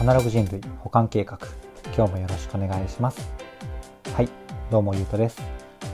[0.00, 1.38] アナログ人類保管計画。
[1.94, 3.34] 今日もよろしくお願いします。
[4.14, 4.30] はい
[4.70, 5.42] どうもゆうとです。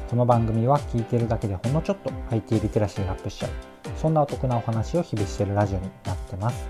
[0.09, 3.51] この番組は聞いてるだけでほんのちょっと IT リテラシーがアップしちゃう。
[3.97, 6.69] そんなお得なお話を日々してるラジオになってます。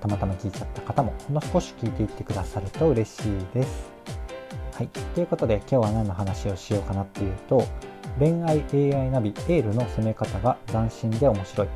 [0.00, 3.90] たまたま聞いちゃった方もほんの少し聞いていってくださると嬉しいです。
[4.74, 7.66] はいということで今日は何の話をしようかなっていうと
[8.20, 8.62] 恋愛
[8.94, 11.68] AI ナビエールの攻め方が斬新で面白い。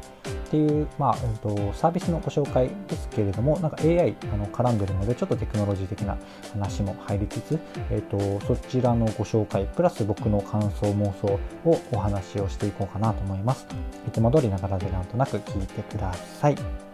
[0.53, 6.19] っていう、まあえーと、サービスのご紹介ですけれども、なんか AI あの絡んでるので、ちょっとテクノロジー的な
[6.53, 7.59] 話も入りつつ、
[7.91, 13.67] えーと、そちらのご紹介、プラス僕の感想、妄想をお話をしていこうかなと思います。
[14.07, 16.92] いつも通りながらでなんとなく聞いてください。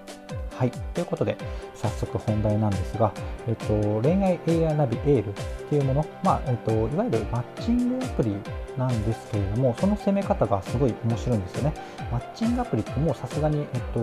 [0.58, 0.72] はい。
[0.92, 1.36] ということで、
[1.76, 3.12] 早速本題なんですが、
[3.46, 5.32] えっと、恋愛 AI ナビエールっ
[5.68, 8.34] ていうもの、まあ、えっと、いわゆるマッチングアプリ
[8.76, 11.74] なんですけれども、その攻め方がすごい面白いんですよね。
[12.10, 14.00] マッチングアプリってもうさすがに、えっと、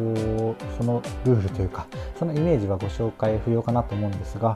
[0.78, 1.88] そのルールというか、
[2.18, 4.56] そのイメージはご紹介不要かなと思うんですが、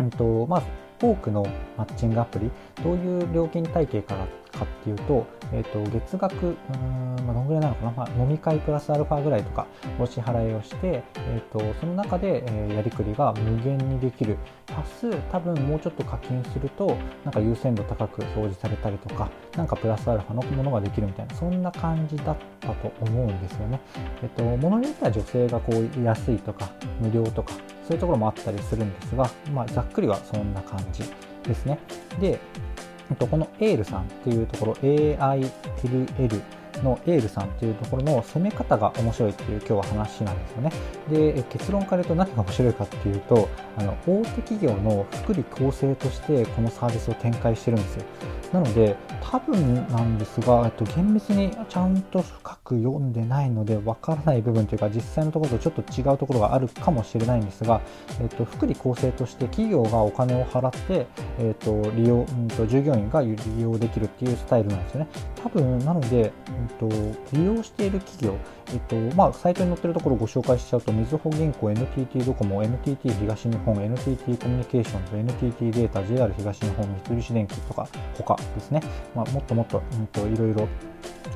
[0.00, 0.62] えっと、まあ、
[1.02, 2.50] 多くのマッチングアプリ、
[2.82, 9.66] どういう料金体系からかっていうと、えーと、月額うん、まあ、どんぐらいなのかな、まあ、飲み会プラスアルファぐらいとか
[9.98, 14.36] お支払いをして、えーと、その中で、えー、やりくりが無限にできる
[14.68, 23.80] 足す多分もうちょっと課金するとなんか優先度高く表示されたりとかなんかプラスアルファのものができるみたいなそんな感じだったと思うんですよね。
[24.22, 27.54] えっ、ー、と、ものによっては女性がこう安いとか無料とか
[27.86, 31.02] そういうところもあったりするんですが、まあ、ざっくりはそんな感じ
[31.42, 31.78] ですね。
[32.20, 32.38] で、
[33.18, 35.50] このエールさんっていうところ AILL
[36.82, 40.72] のエールさんっていうところの攻め方が面白いっていう今日は話なんですよね。
[41.10, 48.04] で結論から言うと何が面白いかっていうとあの大手企業の福利厚生としてこのサービスを展開してるんですよ。
[48.52, 57.80] なので多分なんですが、と、厳密にちゃんと深く読んでないのでわからない部分というか実際のところとちょっと違うところがあるかもしれないんですが、
[58.20, 61.06] えっと、福利厚生として企業がお金を払って、
[61.38, 65.08] えっと、利用、うんと、従業員が利用できるっていうスタイルなんですよね。
[65.42, 66.88] 多分なので、うんと、
[67.32, 68.36] 利用している企業、
[68.72, 78.82] えっとまあ、サイトに載ってるところをご紹介しちゃうと、みずほ銀行、NTT ドコモ、NTT 東日本、NTT コミュニケーションズ、NTT データ、JR 東日本、三菱電機とか、他ですね。
[79.14, 80.68] まあ、もっともっと、うんと、いろいろ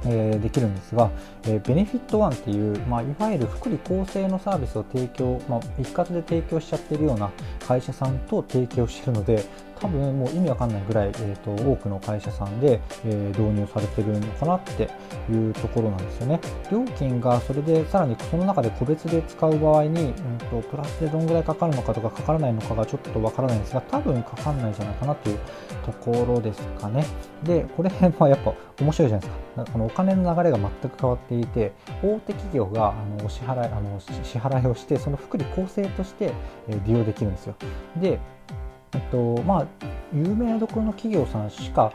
[0.04, 1.10] えー、できるんですが、
[1.44, 7.30] えー、ベネフィットワンっていう、まあ、いわゆる福利厚生のサービスを提供、まあ、一括で提供しちゃってるような
[7.66, 9.44] 会社さんと提供しているので、
[9.80, 14.90] 多分もう意味わかんないぐらい、えーと、多くの会社さんで、えー、導入されてるのかなって
[15.30, 16.40] いうところなんですよね。
[16.70, 25.38] 料金がそれでさらにその中で個別で使う場合に、うんと、プラスでどんぐらいかかるのかとかかからないのかがちょっとわからないんですが多分かかんないんじゃないかなという
[25.84, 27.04] ところですかね。
[27.44, 29.72] でこれはやっぱ面白いじゃないですか。
[29.74, 31.72] あのお金の流れが全く変わっていて
[32.02, 36.32] 大手企業があのお支払いあの支払いをしてその福利厚生として
[36.84, 37.54] 利用できるんですよ。
[37.96, 38.20] で
[38.96, 39.66] えっとまあ、
[40.14, 41.92] 有名どころの企業さんしか、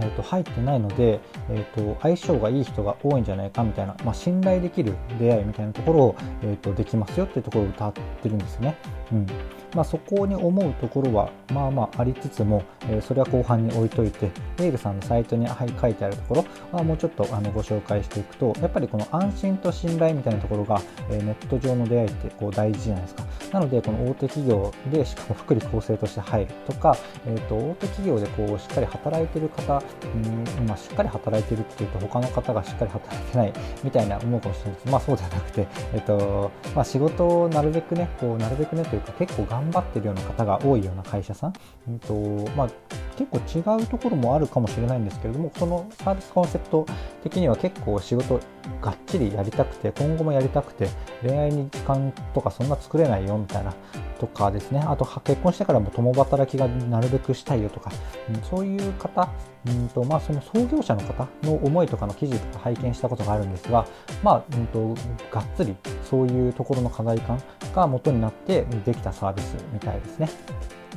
[0.00, 1.18] えっと、入ってないので、
[1.48, 8.76] えっと、相性がいい人が多いんじゃないかみたいな、まあ、信頼できる出会いみたいなところを、えっと、できますよっていうところを歌ってるんですね。
[9.12, 9.26] うん。
[9.74, 20.80] まあ、そこに思うところはまあまあありつつも、えー、それは後半に置いといてエールさんのサイトにはい書いてあるところはもうちょっとあのご紹介していくとやっぱりこの安心と信頼みたいなところが、
[21.10, 23.24] えー、ネット上の出会いってこう大事じゃないですか。
[23.52, 26.96] なのでこの大手企業でしかも福利厚生として入るとか、
[27.26, 29.82] えー、と大手企業でこうしっかり働いてる方
[30.14, 33.52] うん、まあ、しっかり働いてるっていうと他の方がしっかり働いてない
[33.82, 34.88] みたいな思うかもしれないです。
[34.88, 41.52] まあそうではなくて、えーとまあ、仕事をなるべくねこうなるべくねというか結構頑張ってるような方が多いような会社さん、
[41.88, 42.14] うんと
[42.56, 42.70] まあ、
[43.30, 46.86] 結構違うところもあるかもしれないんですけれどもそのサービスコンセプト
[47.22, 48.40] 的には結構仕事
[48.80, 50.88] がっちりやりたくて今後もやりたくて
[51.22, 53.74] 恋愛に時間とかそんな作れないよみたいな
[54.18, 57.90] とかですねあと結婚してからも共働きがなるべくしたいよとか、
[58.28, 59.28] うん、そういう方
[59.64, 63.86] うんとまあ、その創業者の方の思いとかの記事とか拝見したことがあるんですが、
[64.20, 64.96] まあうんと、
[65.30, 67.40] がっつりそういうところの課題感
[67.72, 70.28] が元になってできたサービスみたいですね。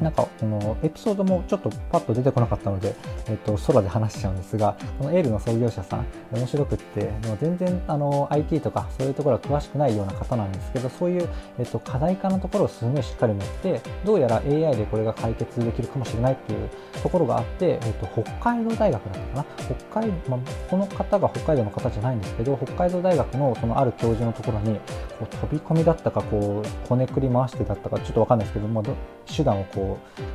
[0.02, 2.94] なんかこのエピソードもちょっとパッと出てこなかったので、
[3.28, 16.70] えっと、空で話しちゃうんですが、このエールの創業者さん、面白くって、もう全然あの IT とかそういうところは詳しくないような方なんですけど、そういう、えっと、課題化のところをすごいしっかり持って、どうやら AI でこれが解決できるかもしれないっていう
[17.02, 19.46] ところがあって、えっと、北海道大学だったかな？
[19.92, 20.40] 北海まあ、
[20.70, 24.76] この方が北海道の方じゃないんですけど、北海道大学のそのある教授のところに、
[25.20, 28.84] こう飛び込みだったか、こう、こねくり回してだったか、ちょっとわかんないですけども、
[29.26, 29.85] 手段をこう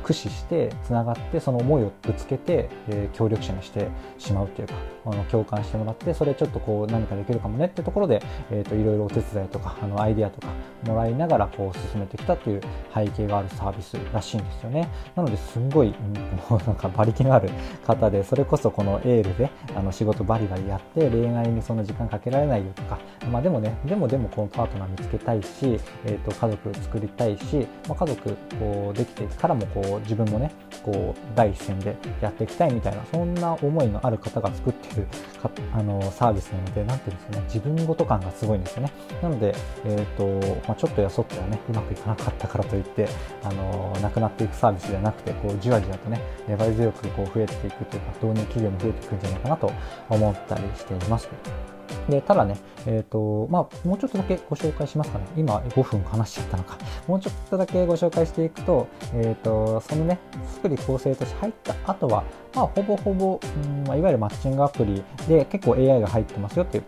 [0.03, 3.87] 駆使してつながってその思いをぶつけて、えー、協力者にして
[4.17, 4.73] しまうというか
[5.05, 8.21] あの共感してもらってそれちょっとこう何かできるかもねってところで、
[8.51, 10.53] えーと、いろいろお手伝いとかあのアイデアとか
[10.85, 12.61] もらいながらこう進めてきたという
[12.93, 14.87] 背景があるサービスらしいんですよね。
[15.15, 16.13] なのですんごい、うん、
[16.49, 17.49] もうなんか馬力のある
[17.85, 22.99] 方でそれこそこのエールであの仕事バリバリやって恋愛にそんな時間かけられないよとか
[23.31, 30.51] まあでもねでもでもこのパートナー見つけたいし、えーと、家族作りたいし、まあ、家族こうできていくからもこう自分もね
[30.83, 35.07] こう第一線でやっていきたいみたいなそんな思いのある方が作ってる
[35.41, 38.91] かあのサービスなので何ていうんですかね自分ごと感がすごいんですよね
[39.21, 39.55] なので、
[39.85, 43.07] えーとまあ、ちょっとやそっとはねうまくいかなかったからといって
[43.43, 49.71] あのなくなっていくサービスではなくてこうじわじわとね粘り強くこう増えていくというか導入企業も増えていくんじゃないかなと
[50.09, 51.27] 思ったりしています。
[52.09, 55.25] でただね、えーとまあ、もうちょっとだけご紹介しますかね。
[55.37, 56.77] 今5分話しちゃったのか。
[57.07, 60.19] もうちょっとだけご紹介していくと、えーと、そのね、
[60.55, 62.23] 作り構成として入った後は、
[62.55, 66.83] まあ、ほぼほぼ、うんまあ、いわゆるマッチングアプリで結構 AI が入ってますよっていう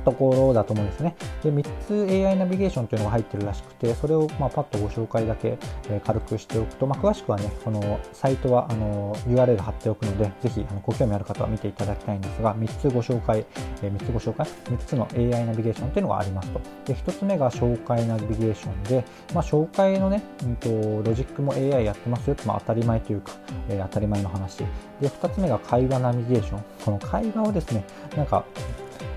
[0.00, 1.14] ところだと思うんですね。
[1.42, 5.58] で、3つ AI ナビゲーションというのが入ってるらしくて、それをまあパッとご紹介だけ、
[5.88, 13.44] え軽くしておくと、まあ、詳しくはね、このサイトはあの URL 貼っておくので、ぜひあのご興味ある方は見ていただきたいんですが、3つご紹介、
[13.82, 16.60] え3つご紹介、3つの AI ナビゲーションというのがありますと。
[16.86, 19.04] で、1つ目が紹介ナビゲーションで、
[19.34, 20.68] まあ、紹介のね、うんと、
[21.02, 23.32] ロジックも AI やってますよって、まあ、当たり前というか、
[23.68, 24.58] えー、当たり前の話。
[24.58, 24.66] で、
[25.08, 26.64] 2つ目が会話ナビゲーション。
[26.84, 27.84] この会話をですね、
[28.16, 28.44] なんか、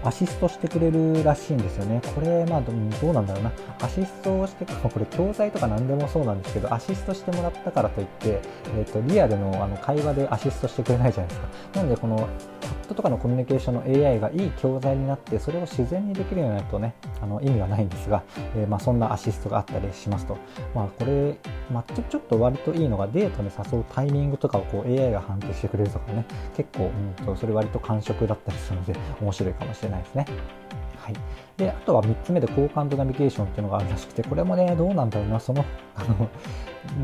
[0.03, 2.01] アシストしてくれるらしいんですよね。
[2.13, 3.51] これ、まあど、うなんだろうな。
[3.81, 8.41] アシストをして、これ教材とか何でもそうなんですけど、アシストしてもらったからといって、
[8.77, 11.47] えっ、ー、と、リアルのあの会話でアシストしてくれないじゃないですか。
[11.75, 12.27] なので、この
[12.83, 18.23] チャットとかのコミュニケーションの AI がいい教材になって、それを自然にできるようになるとね、あの意味はないんですが、
[18.55, 20.37] えー、まあ、そんなアシストがあったりしますと。
[20.75, 21.37] まあ、これ、
[21.71, 26.25] まあ、ちょっと割といいのがデートに誘うタイミングとかをこう AI が判定してくれるとかね、
[26.57, 30.25] 結構、うんと、それ割と感触だったりするので、面白いかもしれないですね。
[31.03, 31.15] はい、
[31.57, 35.65] であとは3つ目で好感度ナビゲーションっていうのがあるらしくてこれもねどうなんだろうなその
[35.95, 36.29] あの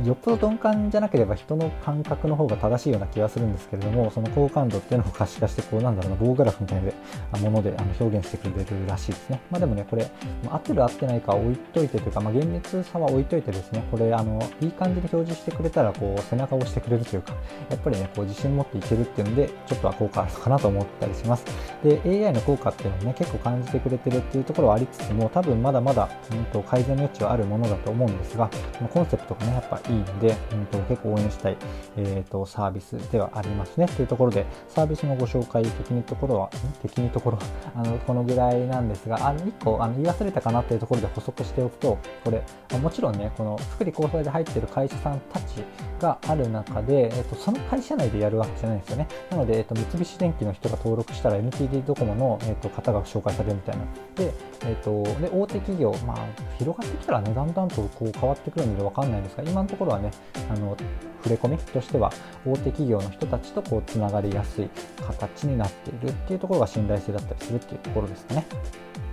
[0.05, 6.83] よっぽど鈍感じゃなければ人の感覚の方が正しいような気がするんですけれどもその好感度っていうのを可視化してこうなんだろうな棒グラフみたい
[7.31, 9.41] なものであの表現してくれるらしいですね。
[9.49, 10.09] まあでもねこれ
[10.49, 17.33] 合ってる合ってないか置いといてというか、まあ、厳密さは置いといてですねこれあのいい感じに表示してくれたらこう背中を押してくれるというか
[17.69, 21.45] やっぱりねこう自信持っていけるっていうのでちょっとは効果あるのかなと思ったりします。
[21.83, 28.49] で AI の効果っていうのをね結構感じてくれてるっていうところはありつつも多分まだまだ、うん、と改善の余地はあるものだと思うんですが
[28.93, 31.57] コンセプトがねいいので、うん、と結構応援したい、
[31.97, 33.87] えーと、サービスではありますね。
[33.87, 36.49] というところでサービスのご紹介的にところは
[36.81, 37.39] 的にところ
[37.75, 40.63] あのこのぐらいなんですがあの1個あの言い忘れたかな？
[40.63, 42.43] というところで補足しておくとこれ
[42.79, 45.63] もちろんねこの福利厚生で入っている会社さんたち
[45.99, 49.07] がある中で、えーと、その会社内でやるわけじゃないですよね。
[49.29, 53.83] なので、えーと、三菱電機の人が登録したら NTT ドコモの、えー、と方が紹介されるみたいな。
[54.15, 54.33] で
[54.65, 56.17] えーと、で大手企業、まあ、
[56.57, 60.11] 広がってきたらね、だんだんとこう変わってくるので分かんないんですが、今のところはね、
[60.49, 60.75] あの
[61.23, 62.11] 触れ込みとしては、
[62.45, 64.69] 大手企業の人たちとこうつながりやすい
[65.05, 68.45] 形になっているっていうところが信頼性だったりするっていうところですね。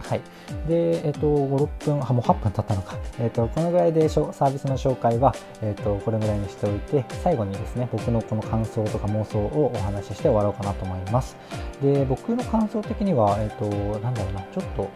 [0.08, 0.20] はい。
[0.69, 2.97] で、えっ、ー、と、5、6分、あ、もう8分経ったのか。
[3.19, 11.37] えっ、ー、と、このぐらいでサービスの紹介は、えっ、ー、と、これぐらいにしておいて、最後にですね、僕のこの感想とか妄想をお話しして終わろうかなと思います。
[11.82, 13.64] で、僕の感想的には、えっ、と、
[13.99, 14.88] なんだろうな、ちょっと、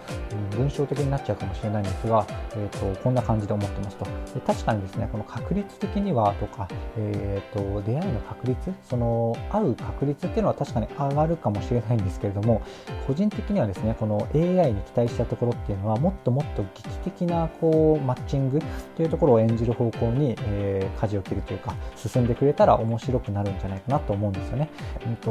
[0.53, 2.25] うん、文章的になっちゃうかもしれないんですが、
[2.55, 4.05] えっ、と、こんな感じで思ってますと。
[4.05, 12.63] で確かにですね、この確率的にはとか、ええっ、と、出会いの確率、その、会う確率っていうのは確かに上がるかもしれないんですけれども、
[13.07, 18.61] 個人的にはですね、この AI に期待したところっていうのはもっともっと劇的なこうマッチング
[18.97, 24.71] というところを演じる方向に、えー、舵を切るというか進んでくれたら面白くなるんじゃないかなと思うんですよね。
[25.07, 25.31] うんと、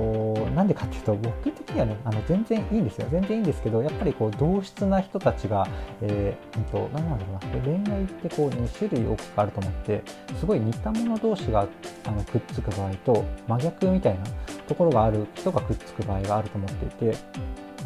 [0.52, 5.68] なんでかっていうと僕的にはねあの全然いいんですよ全然いいんですけどやっぱりこう同質な人たちが、
[6.02, 10.04] えー、うんと何なんだろうな恋愛ってこう2種類大きくあると思って
[10.40, 11.59] すごい似た者同士が
[12.06, 14.26] あのくっつく場合と真逆みたいな
[14.68, 17.18] ところがある人がくっつく場合があると思っていて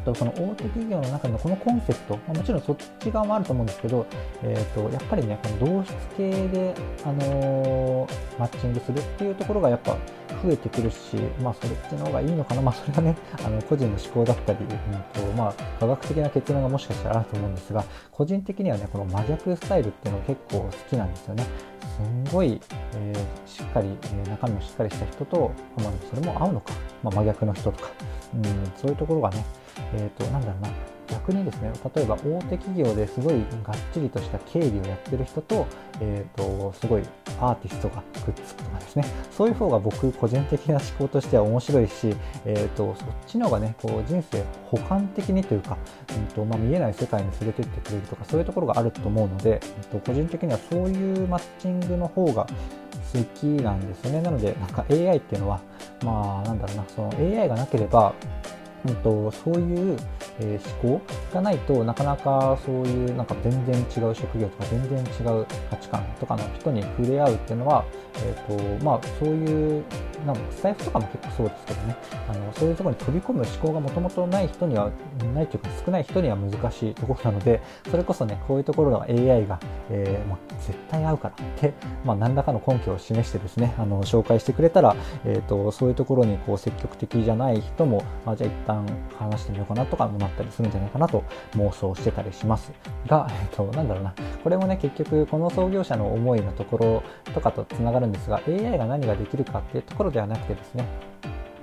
[0.03, 4.05] とその大手企業の中のこのコンセプト、ま、もちろんそっち側もあると思うんですけど、
[4.43, 9.97] えーと、やっぱりねこの同質系で、あのー、マッチングするっていうところがやっぱ
[10.43, 14.67] 増えてくるし、まあ、それっちの方がいいのかな、まあ、それはねあの個人の思考だったり、うん
[15.13, 21.45] とまあ、科学的な結論がもしかしたらあると思うんですが個人的にはねこの真逆スタイルっていうのが結構好きなんですよね。
[21.93, 22.59] すんごい、
[22.95, 27.91] えー、しっかり、えー、中身もしっかりした人と、まあ、それも合うのか、まあ、真逆の人とか、
[28.33, 28.43] うん、
[28.77, 29.45] そういうところがね
[29.93, 30.69] えっ、ー、と、なんだろうな、
[31.13, 35.67] 逆にですね例えば大手企業ですごいがっちりとした経理をやってる人と,、
[35.99, 37.03] えーと、すごい
[37.39, 39.05] アーティストがくっつくとかですね。
[39.31, 42.15] そういう方が僕個人的な思考としては面白いし、
[42.45, 45.77] えーと、そっちの方がねこう人生補完的にというか、
[46.15, 52.47] うんとまあ、見えない世界に連れてってくれるとかそういうところがあると思うので、えー、と個人的にはそういうマッチングの方が
[53.13, 54.21] 好きなんですよね。
[54.21, 55.59] なのでなんか AI っていうのは
[56.03, 58.13] まあなんだろうなその AI がなければ
[58.85, 59.97] うんと、そういう、
[60.39, 61.01] えー、思考
[61.33, 67.85] がないとなかなかそういうなんか全然違う職業とか全然違う価値観とかの人に触れ合うっていうのは、
[68.15, 69.83] えーとまあ、そういう
[70.25, 71.95] なんかスタイフとかも結構そうですけどね。
[72.29, 74.91] あのそういうところに飛び込む思考がもともとない人には
[75.33, 81.73] ないというか少ない人には難しいところなのでそれこそねこういうところの AI が、えーまあ、絶対合うからって、
[82.05, 88.85] まあ、何らかの根拠を示してですねあの紹介してくれたら、えーと、そういうところにこう積極的じゃない人も、まあ、じゃあ一旦
[89.17, 91.23] 話してみようかなとかもなったりするんじゃないかなと
[91.55, 92.71] 妄想してたりします。
[93.07, 94.13] が、えーと、なんだろうな。
[94.43, 97.03] これもね結局この創業者の思いのところ
[97.33, 100.87] とかとつながるんですが AI が何ができるかっていうところではなくてですね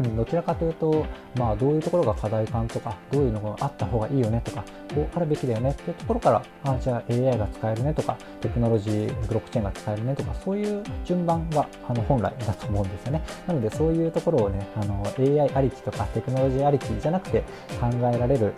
[0.03, 4.65] どちらかというと、まあ、どういうところが課題感とか、どういうのがあった方がいいよねとか、
[4.95, 13.23] こうあるべきだよねっていうところから、あじゃあ AI が使えるねとか、テクノロジー、ブロックチェーンが使えるねとか、そういう順番があの本来だと思うんですよね。
[13.47, 17.41] なので、そういうところをね、あの AI ありきとかテクノロジーありきじゃなくて
[17.81, 18.53] 考えられる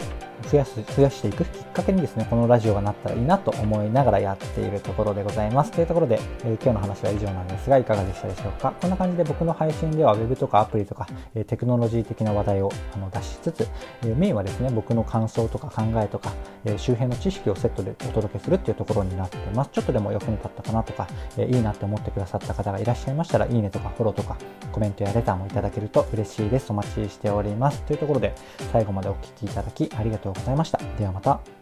[0.51, 8.73] 増やす増やしていくきっかけにですねこのラジオがなったらいいなと思いながらやっているところでございますというところで、えー、今日の話は以上なんですがいかがでしたでしょうか？
[8.81, 11.07] こんな感じで僕の配信では Web とかアプリとか、
[11.47, 13.69] テクノロジー的な話題をあの出しつつ、
[14.17, 16.33] メインはですね僕の感想とか考えとか、
[16.77, 19.71] 周辺の知識をセットでお届けするっていうところになってます。
[19.73, 21.09] ちょっとでも役に立ったかなとか、
[21.39, 24.37] いいなって思ってくださった方がいらっしゃいましたらいいねとかフォローとか
[24.73, 26.71] コメントやレターもいただけると嬉しいです。
[26.71, 27.83] お待ちしております。
[27.83, 28.35] というところで
[28.73, 30.79] 最後までお聴きいただきありがとうございました。
[30.99, 31.62] ではまた。